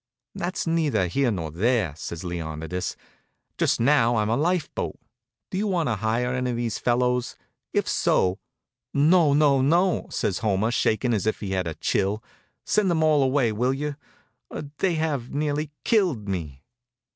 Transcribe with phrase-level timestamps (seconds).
[0.33, 2.95] "That's neither here nor there," says Leonidas.
[3.59, 4.99] "Just now I'm a life boat.
[5.51, 7.35] Do you want to hire any of those fellows?
[7.71, 8.39] If so"
[8.95, 12.23] "No, no, no!" says Homer, shakin' as if he had a chill.
[12.65, 13.95] "Send them all away, will you?
[14.79, 16.63] They have nearly killed me."